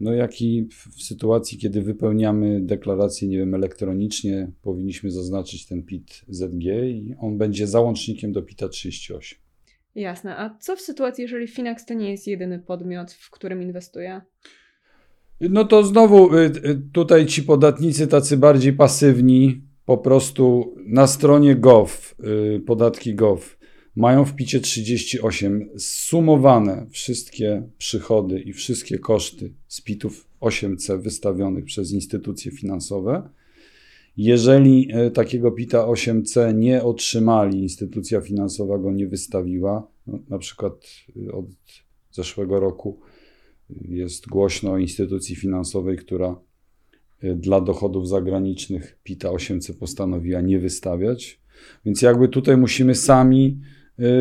no 0.00 0.12
jak 0.12 0.42
i 0.42 0.68
w 0.96 1.02
sytuacji, 1.02 1.58
kiedy 1.58 1.82
wypełniamy 1.82 2.60
deklarację, 2.60 3.28
nie 3.28 3.38
wiem, 3.38 3.54
elektronicznie, 3.54 4.50
powinniśmy 4.62 5.10
zaznaczyć 5.10 5.66
ten 5.66 5.82
PIT 5.82 6.24
ZG 6.28 6.64
i 6.84 7.14
on 7.20 7.38
będzie 7.38 7.66
załącznikiem 7.66 8.32
do 8.32 8.42
PITA 8.42 8.68
38. 8.68 9.38
Jasne. 9.94 10.36
A 10.36 10.58
co 10.60 10.76
w 10.76 10.80
sytuacji, 10.80 11.22
jeżeli 11.22 11.48
Finax 11.48 11.84
to 11.84 11.94
nie 11.94 12.10
jest 12.10 12.26
jedyny 12.26 12.58
podmiot, 12.58 13.12
w 13.12 13.30
którym 13.30 13.62
inwestuje? 13.62 14.20
No 15.40 15.64
to 15.64 15.82
znowu 15.82 16.36
y, 16.36 16.50
tutaj 16.92 17.26
ci 17.26 17.42
podatnicy 17.42 18.06
tacy 18.06 18.36
bardziej 18.36 18.72
pasywni, 18.72 19.62
po 19.84 19.98
prostu 19.98 20.74
na 20.86 21.06
stronie 21.06 21.56
gov, 21.56 22.14
podatki 22.66 23.14
gov, 23.14 23.57
mają 23.98 24.24
w 24.24 24.34
picie 24.34 24.60
38 24.60 25.68
sumowane 25.78 26.86
wszystkie 26.90 27.62
przychody 27.78 28.40
i 28.40 28.52
wszystkie 28.52 28.98
koszty 28.98 29.52
z 29.68 29.80
pitów 29.80 30.28
8C 30.40 31.02
wystawionych 31.02 31.64
przez 31.64 31.92
instytucje 31.92 32.52
finansowe. 32.52 33.28
Jeżeli 34.16 34.88
e, 34.92 35.10
takiego 35.10 35.50
PITA 35.50 35.86
8C 35.86 36.54
nie 36.54 36.82
otrzymali, 36.82 37.62
instytucja 37.62 38.20
finansowa 38.20 38.78
go 38.78 38.92
nie 38.92 39.06
wystawiła, 39.06 39.88
no, 40.06 40.18
na 40.28 40.38
przykład 40.38 40.74
e, 41.28 41.32
od 41.32 41.46
zeszłego 42.10 42.60
roku 42.60 43.00
jest 43.80 44.28
głośno 44.28 44.72
o 44.72 44.78
instytucji 44.78 45.36
finansowej, 45.36 45.96
która 45.96 46.40
e, 47.22 47.34
dla 47.34 47.60
dochodów 47.60 48.08
zagranicznych 48.08 48.98
PITA 49.02 49.28
8C 49.28 49.72
postanowiła 49.78 50.40
nie 50.40 50.58
wystawiać. 50.58 51.40
Więc 51.84 52.02
jakby 52.02 52.28
tutaj 52.28 52.56
musimy 52.56 52.94
sami 52.94 53.58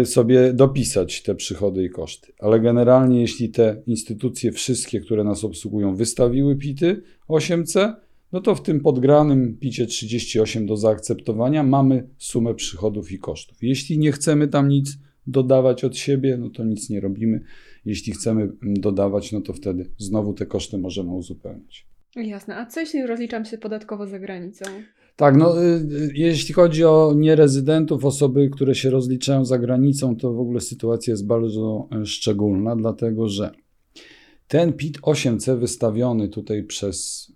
sobie 0.06 0.54
dopisać 0.54 1.24
te 1.24 1.36
przychody 1.36 1.84
i 1.84 1.90
koszty. 1.90 2.34
Ale 2.40 2.60
generalnie, 2.60 3.22
jeśli 3.22 3.50
te 3.50 3.82
instytucje, 3.88 4.52
wszystkie, 4.52 5.00
które 5.00 5.24
nas 5.24 5.44
obsługują, 5.44 5.96
wystawiły 5.96 6.56
PIT-y 6.56 7.02
8C, 7.30 7.94
no 8.32 8.42
to 8.42 8.56
w 8.56 8.62
tym 8.62 8.80
podgranym 8.80 9.58
PIT-ie 9.58 9.88
38 9.88 10.66
do 10.66 10.78
zaakceptowania 10.78 11.64
mamy 11.64 12.10
sumę 12.18 12.56
przychodów 12.56 13.12
i 13.12 13.20
kosztów. 13.20 13.58
Jeśli 13.62 14.00
nie 14.00 14.12
chcemy 14.12 14.48
tam 14.48 14.70
nic 14.70 14.98
dodawać 15.28 15.84
od 15.84 15.98
siebie, 15.98 16.38
no 16.38 16.50
to 16.50 16.64
nic 16.64 16.90
nie 16.90 17.00
robimy. 17.00 17.42
Jeśli 17.86 18.14
chcemy 18.14 18.42
mm, 18.42 18.58
dodawać, 18.62 19.32
no 19.32 19.42
to 19.42 19.54
wtedy 19.54 19.92
znowu 19.98 20.34
te 20.34 20.46
koszty 20.46 20.78
możemy 20.78 21.12
uzupełnić. 21.12 21.88
Jasne. 22.16 22.56
A 22.56 22.66
co 22.66 22.80
jeśli 22.80 23.06
rozliczam 23.06 23.46
się 23.46 23.58
podatkowo 23.58 24.08
za 24.08 24.20
granicą? 24.20 24.66
Tak, 25.18 25.38
no, 25.38 25.64
y, 25.64 25.66
y, 25.66 26.12
jeśli 26.14 26.54
chodzi 26.54 26.84
o 26.84 27.14
nierezydentów, 27.16 28.06
osoby, 28.06 28.50
które 28.50 28.76
się 28.76 28.90
rozliczają 28.90 29.46
za 29.46 29.60
granicą, 29.60 30.16
to 30.16 30.34
w 30.34 30.40
ogóle 30.40 30.62
sytuacja 30.62 31.12
jest 31.12 31.26
bardzo 31.26 31.88
e, 31.92 32.06
szczególna, 32.06 32.76
dlatego 32.76 33.30
że 33.30 33.52
ten 34.48 34.74
PIT 34.74 35.00
8C 35.00 35.60
wystawiony 35.60 36.30
tutaj 36.30 36.64
przez 36.64 37.28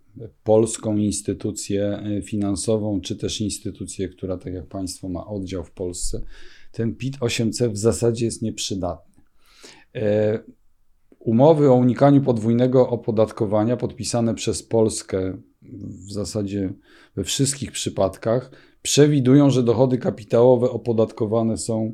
polską 0.43 0.97
instytucję 0.97 1.83
e, 1.83 2.21
finansową, 2.21 3.01
czy 3.01 3.15
też 3.15 3.41
instytucję, 3.41 4.09
która, 4.09 4.37
tak 4.37 4.53
jak 4.53 4.67
Państwo, 4.67 5.09
ma 5.09 5.27
oddział 5.27 5.63
w 5.63 5.71
Polsce, 5.71 6.21
ten 6.71 6.95
PIT 6.95 7.17
8C 7.17 7.71
w 7.71 7.77
zasadzie 7.77 8.25
jest 8.25 8.41
nieprzydatny. 8.41 9.23
E, 9.95 10.39
umowy 11.19 11.71
o 11.71 11.75
unikaniu 11.75 12.21
podwójnego 12.21 12.89
opodatkowania 12.89 13.77
podpisane 13.77 14.35
przez 14.35 14.63
Polskę 14.63 15.37
w 16.07 16.11
zasadzie 16.11 16.73
we 17.15 17.23
wszystkich 17.23 17.71
przypadkach 17.71 18.51
przewidują, 18.81 19.49
że 19.49 19.63
dochody 19.63 19.97
kapitałowe 19.97 20.69
opodatkowane 20.69 21.57
są 21.57 21.93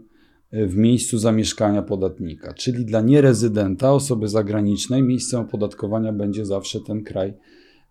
w 0.51 0.75
miejscu 0.75 1.17
zamieszkania 1.17 1.81
podatnika, 1.81 2.53
czyli 2.53 2.85
dla 2.85 3.01
nierezydenta, 3.01 3.93
osoby 3.93 4.27
zagranicznej, 4.27 5.03
miejscem 5.03 5.41
opodatkowania 5.41 6.13
będzie 6.13 6.45
zawsze 6.45 6.79
ten 6.81 7.03
kraj, 7.03 7.33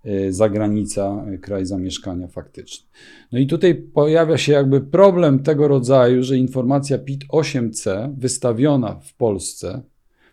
e, 0.05 0.33
zagranica, 0.33 1.25
e, 1.29 1.39
kraj 1.39 1.67
zamieszkania 1.67 2.29
faktyczny. 2.29 2.87
No 3.33 3.39
i 3.39 3.47
tutaj 3.47 3.75
pojawia 3.75 4.39
się 4.39 4.53
jakby 4.53 4.81
problem 4.81 5.43
tego 5.43 5.69
rodzaju, 5.69 6.23
że 6.23 6.37
informacja 6.37 6.99
PIT 6.99 7.25
8C 7.29 8.15
wystawiona 8.19 8.95
w 8.95 9.15
Polsce 9.15 9.83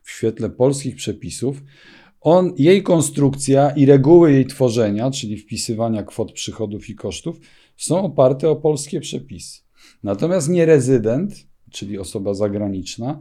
w 0.04 0.12
świetle 0.12 0.50
polskich 0.50 0.96
przepisów, 0.96 1.62
on, 2.24 2.54
jej 2.58 2.84
konstrukcja 2.84 3.70
i 3.70 3.86
reguły 3.86 4.32
jej 4.32 4.46
tworzenia, 4.46 5.12
czyli 5.12 5.38
wpisywania 5.38 6.04
kwot 6.04 6.32
przychodów 6.32 6.90
i 6.90 6.96
kosztów, 6.96 7.40
są 7.78 8.02
oparte 8.04 8.50
o 8.50 8.56
polskie 8.56 9.00
przepisy. 9.00 9.62
Natomiast 10.04 10.50
nierezydent 10.50 11.54
czyli 11.74 12.00
osoba 12.00 12.34
zagraniczna, 12.34 13.20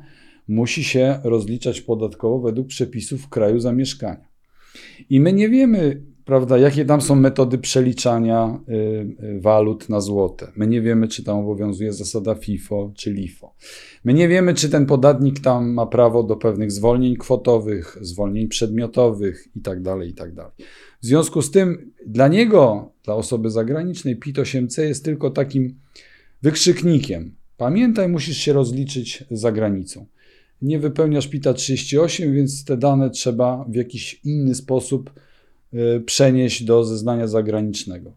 musi 0.49 0.85
się 0.85 1.21
rozliczać 1.25 1.81
podatkowo 1.81 2.41
według 2.41 2.67
przepisów 2.67 3.29
kraju 3.29 3.61
zamieszkania. 3.61 4.29
I 5.11 5.21
my 5.21 5.33
nie 5.33 5.49
wiemy, 5.49 6.03
prawda, 6.25 6.59
jakie 6.59 6.85
tam 6.85 7.01
są 7.01 7.15
metody 7.15 7.59
przeliczania 7.59 8.61
y, 8.69 8.73
y, 9.25 9.41
walut 9.41 9.89
na 9.89 10.01
złote. 10.01 10.53
My 10.57 10.67
nie 10.67 10.81
wiemy, 10.81 11.09
czy 11.09 11.25
tam 11.25 11.39
obowiązuje 11.39 11.93
zasada 11.93 12.35
FIFO 12.35 12.93
czy 12.97 13.13
LIFO. 13.13 13.55
My 14.05 14.15
nie 14.15 14.29
wiemy, 14.29 14.55
czy 14.55 14.69
ten 14.69 14.87
podatnik 14.87 15.41
tam 15.41 15.73
ma 15.73 15.87
prawo 15.87 16.23
do 16.23 16.37
pewnych 16.37 16.73
zwolnień 16.73 17.17
kwotowych, 17.17 17.99
zwolnień 18.01 18.49
przedmiotowych 18.49 19.49
itd. 19.57 19.85
Tak 19.85 20.07
itd. 20.07 20.43
Tak 20.43 20.53
w 21.03 21.07
związku 21.07 21.43
z 21.43 21.51
tym 21.51 21.93
dla 22.07 22.29
niego, 22.29 22.93
dla 23.05 23.15
osoby 23.15 23.51
zagranicznej, 23.51 24.17
PIT 24.17 24.37
8C 24.37 24.83
jest 24.83 25.05
tylko 25.05 25.31
takim 25.31 25.75
wykrzyknikiem, 26.43 27.35
Pamiętaj, 27.63 28.09
musisz 28.09 28.37
się 28.37 28.53
rozliczyć 28.53 29.25
za 29.31 29.53
granicą. 29.53 30.07
Nie 30.63 30.79
wypełniasz 30.79 31.29
PITA 31.29 31.55
38, 31.55 32.35
więc 32.35 32.65
te 32.65 32.77
dane 32.77 33.11
trzeba 33.11 33.65
w 33.69 33.75
jakiś 33.75 34.21
inny 34.25 34.55
sposób 34.55 35.13
przenieść 36.07 36.65
do 36.65 36.85
zeznania 36.85 37.27
zagranicznego. 37.27 38.13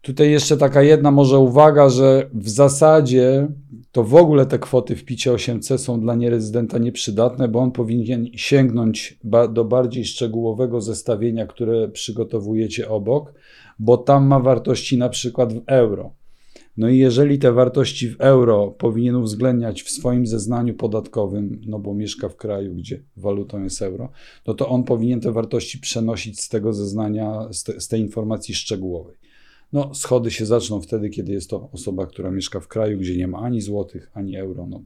Tutaj 0.00 0.30
jeszcze 0.30 0.56
taka 0.56 0.82
jedna 0.82 1.10
może 1.10 1.38
uwaga, 1.38 1.88
że 1.88 2.30
w 2.34 2.48
zasadzie 2.48 3.48
to 3.92 4.04
w 4.04 4.14
ogóle 4.14 4.46
te 4.46 4.58
kwoty 4.58 4.96
w 4.96 5.04
picie 5.04 5.32
8C 5.32 5.78
są 5.78 6.00
dla 6.00 6.14
nierezydenta 6.14 6.78
nieprzydatne, 6.78 7.48
bo 7.48 7.60
on 7.60 7.72
powinien 7.72 8.26
sięgnąć 8.34 9.18
do 9.52 9.64
bardziej 9.64 10.04
szczegółowego 10.04 10.80
zestawienia, 10.80 11.46
które 11.46 11.88
przygotowujecie 11.88 12.88
obok, 12.88 13.32
bo 13.78 13.96
tam 13.96 14.26
ma 14.26 14.40
wartości 14.40 14.98
na 14.98 15.08
przykład 15.08 15.52
w 15.52 15.62
euro. 15.66 16.14
No 16.76 16.88
i 16.88 16.98
jeżeli 16.98 17.38
te 17.38 17.52
wartości 17.52 18.08
w 18.08 18.20
euro 18.20 18.70
powinien 18.70 19.16
uwzględniać 19.16 19.82
w 19.82 19.90
swoim 19.90 20.26
zeznaniu 20.26 20.74
podatkowym, 20.74 21.60
no 21.66 21.78
bo 21.78 21.94
mieszka 21.94 22.28
w 22.28 22.36
kraju, 22.36 22.74
gdzie 22.74 23.02
walutą 23.16 23.62
jest 23.62 23.82
euro, 23.82 24.12
no 24.46 24.54
to 24.54 24.68
on 24.68 24.84
powinien 24.84 25.20
te 25.20 25.32
wartości 25.32 25.78
przenosić 25.78 26.40
z 26.40 26.48
tego 26.48 26.72
zeznania, 26.72 27.48
z, 27.52 27.64
te, 27.64 27.80
z 27.80 27.88
tej 27.88 28.00
informacji 28.00 28.54
szczegółowej. 28.54 29.16
No, 29.72 29.94
schody 29.94 30.30
się 30.30 30.46
zaczną 30.46 30.80
wtedy, 30.80 31.10
kiedy 31.10 31.32
jest 31.32 31.50
to 31.50 31.68
osoba, 31.72 32.06
która 32.06 32.30
mieszka 32.30 32.60
w 32.60 32.68
kraju, 32.68 32.98
gdzie 32.98 33.16
nie 33.16 33.28
ma 33.28 33.38
ani 33.38 33.60
złotych, 33.60 34.10
ani 34.14 34.36
euro. 34.36 34.66
No. 34.66 34.82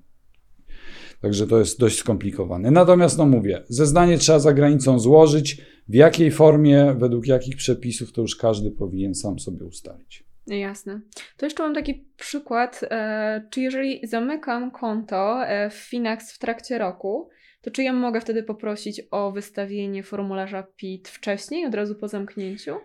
Także 1.21 1.47
to 1.47 1.59
jest 1.59 1.81
dość 1.81 1.99
skomplikowane. 1.99 2.71
Natomiast, 2.71 3.19
no 3.19 3.27
mówię, 3.27 3.63
zeznanie 3.69 4.19
trzeba 4.19 4.39
za 4.39 4.53
granicą 4.53 4.99
złożyć. 4.99 5.63
W 5.89 5.95
jakiej 5.95 6.31
formie, 6.31 6.97
według 6.99 7.27
jakich 7.27 7.57
przepisów, 7.57 8.13
to 8.13 8.23
już 8.23 8.37
każdy 8.37 8.71
powinien 8.71 9.15
sam 9.15 9.39
sobie 9.39 9.65
ustalić. 9.65 10.30
Jasne. 10.47 11.01
To 11.37 11.47
jeszcze 11.47 11.63
mam 11.63 11.75
taki 11.75 12.05
przykład. 12.17 12.81
E, 12.91 13.49
czy 13.51 13.61
jeżeli 13.61 14.07
zamykam 14.07 14.71
konto 14.71 15.47
e, 15.47 15.71
w 15.71 15.75
Finax 15.75 16.33
w 16.33 16.39
trakcie 16.39 16.79
roku, 16.79 17.29
to 17.63 17.71
czy 17.71 17.83
ja 17.83 17.93
mogę 17.93 18.21
wtedy 18.21 18.43
poprosić 18.43 19.03
o 19.11 19.33
wystawienie 19.33 20.03
formularza 20.03 20.63
PIT 20.63 21.09
wcześniej, 21.09 21.67
od 21.67 21.75
razu 21.75 21.95
po 21.95 22.09
zamknięciu? 22.09 22.77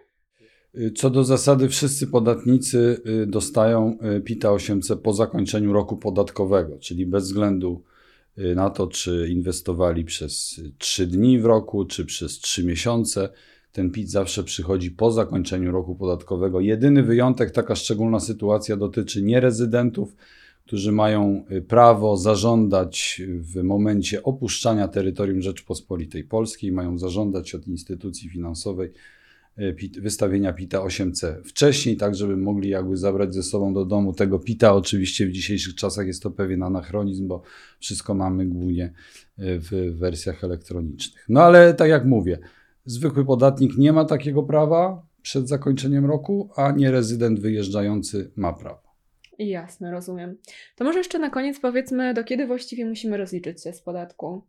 Y, 0.77 0.91
co 0.91 1.09
do 1.09 1.23
zasady, 1.23 1.69
wszyscy 1.69 2.07
podatnicy 2.07 3.01
y, 3.23 3.27
dostają 3.27 3.97
y, 4.17 4.21
PITA 4.21 4.49
8C 4.49 4.97
po 4.97 5.13
zakończeniu 5.13 5.73
roku 5.73 5.97
podatkowego, 5.97 6.77
czyli 6.79 7.05
bez 7.05 7.23
względu 7.23 7.83
na 8.55 8.69
to, 8.69 8.87
czy 8.87 9.27
inwestowali 9.29 10.05
przez 10.05 10.61
3 10.77 11.07
dni 11.07 11.39
w 11.39 11.45
roku, 11.45 11.85
czy 11.85 12.05
przez 12.05 12.39
3 12.39 12.65
miesiące 12.65 13.29
ten 13.75 13.91
PIT 13.91 14.09
zawsze 14.09 14.43
przychodzi 14.43 14.91
po 14.91 15.11
zakończeniu 15.11 15.71
roku 15.71 15.95
podatkowego. 15.95 16.59
Jedyny 16.59 17.03
wyjątek, 17.03 17.51
taka 17.51 17.75
szczególna 17.75 18.19
sytuacja 18.19 18.77
dotyczy 18.77 19.21
nierezydentów, 19.21 20.15
którzy 20.65 20.91
mają 20.91 21.45
y, 21.51 21.61
prawo 21.61 22.17
zażądać 22.17 23.21
w 23.27 23.63
momencie 23.63 24.23
opuszczania 24.23 24.87
terytorium 24.87 25.41
Rzeczpospolitej 25.41 26.23
Polskiej, 26.23 26.71
mają 26.71 26.97
zażądać 26.97 27.55
od 27.55 27.67
instytucji 27.67 28.29
finansowej 28.29 28.91
y, 29.59 29.75
wystawienia 30.01 30.53
PITA 30.53 30.79
8C 30.79 31.43
wcześniej, 31.43 31.97
tak 31.97 32.15
żeby 32.15 32.37
mogli 32.37 32.69
jakby 32.69 32.97
zabrać 32.97 33.33
ze 33.33 33.43
sobą 33.43 33.73
do 33.73 33.85
domu 33.85 34.13
tego 34.13 34.39
PITA. 34.39 34.73
Oczywiście 34.73 35.27
w 35.27 35.31
dzisiejszych 35.31 35.75
czasach 35.75 36.07
jest 36.07 36.23
to 36.23 36.31
pewien 36.31 36.63
anachronizm, 36.63 37.27
bo 37.27 37.41
wszystko 37.79 38.13
mamy 38.13 38.45
głównie 38.45 38.85
y, 38.85 38.91
w 39.39 39.97
wersjach 39.97 40.43
elektronicznych. 40.43 41.25
No 41.29 41.43
ale 41.43 41.73
tak 41.73 41.89
jak 41.89 42.05
mówię, 42.05 42.39
Zwykły 42.85 43.25
podatnik 43.25 43.77
nie 43.77 43.93
ma 43.93 44.05
takiego 44.05 44.43
prawa 44.43 45.07
przed 45.21 45.47
zakończeniem 45.47 46.05
roku, 46.05 46.49
a 46.55 46.71
nierezydent 46.71 47.39
wyjeżdżający 47.39 48.31
ma 48.35 48.53
prawo. 48.53 48.85
Jasne, 49.39 49.91
rozumiem. 49.91 50.37
To 50.75 50.83
może 50.83 50.97
jeszcze 50.97 51.19
na 51.19 51.29
koniec 51.29 51.59
powiedzmy, 51.59 52.13
do 52.13 52.23
kiedy 52.23 52.47
właściwie 52.47 52.85
musimy 52.85 53.17
rozliczyć 53.17 53.63
się 53.63 53.73
z 53.73 53.81
podatku? 53.81 54.43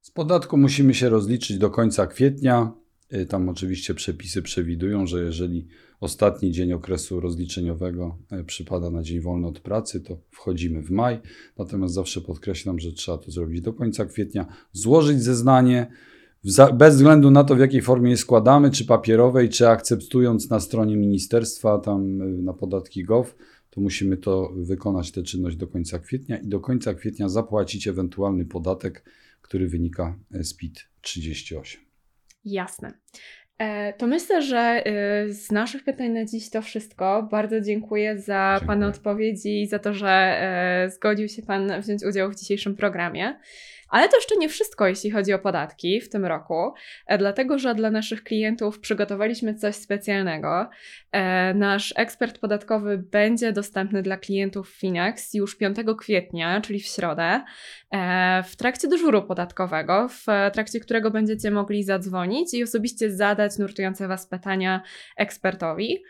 Z 0.00 0.10
podatku 0.10 0.56
musimy 0.56 0.94
się 0.94 1.08
rozliczyć 1.08 1.58
do 1.58 1.70
końca 1.70 2.06
kwietnia. 2.06 2.72
Y, 3.14 3.26
tam 3.26 3.48
oczywiście 3.48 3.94
przepisy 3.94 4.42
przewidują, 4.42 5.06
że 5.06 5.24
jeżeli 5.24 5.68
ostatni 6.00 6.52
dzień 6.52 6.72
okresu 6.72 7.20
rozliczeniowego 7.20 8.18
y, 8.40 8.44
przypada 8.44 8.90
na 8.90 9.02
dzień 9.02 9.20
wolny 9.20 9.46
od 9.46 9.60
pracy, 9.60 10.00
to 10.00 10.18
wchodzimy 10.30 10.82
w 10.82 10.90
maj. 10.90 11.20
Natomiast 11.58 11.94
zawsze 11.94 12.20
podkreślam, 12.20 12.78
że 12.78 12.92
trzeba 12.92 13.18
to 13.18 13.30
zrobić 13.30 13.60
do 13.60 13.72
końca 13.72 14.04
kwietnia, 14.04 14.46
złożyć 14.72 15.22
zeznanie 15.22 15.86
bez 16.74 16.96
względu 16.96 17.30
na 17.30 17.44
to, 17.44 17.54
w 17.54 17.58
jakiej 17.58 17.82
formie 17.82 18.10
je 18.10 18.16
składamy, 18.16 18.70
czy 18.70 18.84
papierowej, 18.84 19.48
czy 19.48 19.68
akceptując 19.68 20.50
na 20.50 20.60
stronie 20.60 20.96
ministerstwa, 20.96 21.78
tam 21.78 22.22
y, 22.22 22.42
na 22.42 22.52
podatki 22.52 23.04
gov, 23.04 23.34
to 23.70 23.80
musimy 23.80 24.16
to 24.16 24.52
wykonać 24.56 25.12
tę 25.12 25.22
czynność 25.22 25.56
do 25.56 25.66
końca 25.66 25.98
kwietnia 25.98 26.38
i 26.38 26.48
do 26.48 26.60
końca 26.60 26.94
kwietnia 26.94 27.28
zapłacić 27.28 27.88
ewentualny 27.88 28.44
podatek, 28.44 29.04
który 29.42 29.68
wynika 29.68 30.18
z 30.30 30.54
PIT 30.54 30.88
38. 31.00 31.80
Jasne. 32.44 32.92
E, 33.58 33.92
to 33.92 34.06
myślę, 34.06 34.42
że 34.42 34.82
y, 35.26 35.34
z 35.34 35.52
naszych 35.52 35.84
pytań 35.84 36.10
na 36.10 36.24
dziś 36.24 36.50
to 36.50 36.62
wszystko. 36.62 37.28
Bardzo 37.30 37.60
dziękuję 37.60 38.18
za 38.18 38.50
dziękuję. 38.52 38.66
Pana 38.66 38.88
odpowiedzi 38.88 39.62
i 39.62 39.66
za 39.66 39.78
to, 39.78 39.92
że 39.92 40.08
e, 40.08 40.90
zgodził 40.90 41.28
się 41.28 41.42
Pan 41.42 41.80
wziąć 41.80 42.04
udział 42.04 42.30
w 42.30 42.36
dzisiejszym 42.36 42.76
programie. 42.76 43.38
Ale 43.88 44.08
to 44.08 44.16
jeszcze 44.16 44.36
nie 44.36 44.48
wszystko, 44.48 44.86
jeśli 44.86 45.10
chodzi 45.10 45.32
o 45.32 45.38
podatki 45.38 46.00
w 46.00 46.08
tym 46.08 46.24
roku, 46.24 46.72
e, 47.06 47.18
dlatego 47.18 47.58
że 47.58 47.74
dla 47.74 47.90
naszych 47.90 48.24
klientów 48.24 48.80
przygotowaliśmy 48.80 49.54
coś 49.54 49.74
specjalnego. 49.74 50.68
E, 51.12 51.54
nasz 51.54 51.94
ekspert 51.96 52.38
podatkowy 52.38 52.98
będzie 52.98 53.52
dostępny 53.52 54.02
dla 54.02 54.16
klientów 54.16 54.68
Finax 54.68 55.34
już 55.34 55.58
5 55.58 55.76
kwietnia, 55.98 56.60
czyli 56.60 56.80
w 56.80 56.86
środę, 56.86 57.44
e, 57.90 58.42
w 58.42 58.56
trakcie 58.56 58.88
dyżuru 58.88 59.22
podatkowego, 59.22 60.08
w 60.08 60.26
trakcie 60.52 60.80
którego 60.80 61.10
będziecie 61.10 61.50
mogli 61.50 61.84
zadzwonić 61.84 62.54
i 62.54 62.62
osobiście 62.62 63.10
zadać 63.10 63.58
nurtujące 63.58 64.08
Was 64.08 64.26
pytania 64.26 64.82
ekspertowi. 65.16 66.02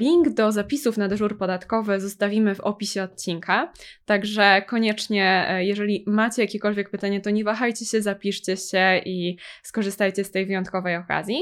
Link 0.00 0.28
do 0.28 0.52
zapisów 0.52 0.96
na 0.96 1.08
dyżur 1.08 1.38
podatkowy 1.38 2.00
zostawimy 2.00 2.54
w 2.54 2.60
opisie 2.60 3.02
odcinka, 3.02 3.72
także 4.04 4.62
koniecznie, 4.66 5.56
jeżeli 5.60 6.04
macie 6.06 6.42
jakiekolwiek 6.42 6.90
pytanie, 6.92 7.20
to 7.20 7.30
nie 7.30 7.44
wahajcie 7.44 7.84
się, 7.84 8.02
zapiszcie 8.02 8.56
się 8.56 9.00
i 9.04 9.36
skorzystajcie 9.62 10.24
z 10.24 10.30
tej 10.30 10.46
wyjątkowej 10.46 10.96
okazji. 10.96 11.36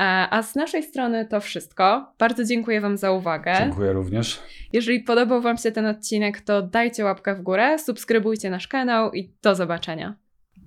E, 0.00 0.04
a 0.30 0.42
z 0.42 0.54
naszej 0.54 0.82
strony 0.82 1.26
to 1.26 1.40
wszystko. 1.40 2.14
Bardzo 2.18 2.44
dziękuję 2.44 2.80
Wam 2.80 2.96
za 2.96 3.12
uwagę. 3.12 3.54
Dziękuję 3.58 3.92
również. 3.92 4.42
Jeżeli 4.72 5.00
podobał 5.00 5.42
Wam 5.42 5.56
się 5.56 5.72
ten 5.72 5.86
odcinek, 5.86 6.40
to 6.40 6.62
dajcie 6.62 7.04
łapkę 7.04 7.34
w 7.34 7.42
górę, 7.42 7.78
subskrybujcie 7.78 8.50
nasz 8.50 8.68
kanał 8.68 9.12
i 9.12 9.34
do 9.42 9.54
zobaczenia. 9.54 10.16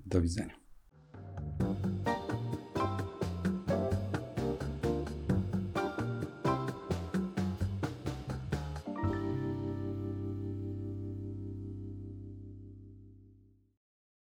Do 0.06 0.20
widzenia. 0.20 0.65